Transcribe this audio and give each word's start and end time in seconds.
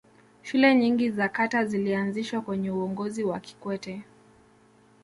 shule 0.43 0.75
nyingi 0.75 1.09
za 1.11 1.29
kata 1.29 1.65
zilianzishwa 1.65 2.41
kwenye 2.41 2.71
uongozi 2.71 3.23
wa 3.23 3.39
kikwete 3.39 4.03